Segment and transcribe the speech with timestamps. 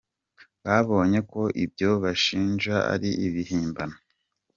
[0.65, 3.95] “Babonye ko ibyo banshinja ari ibihimbano.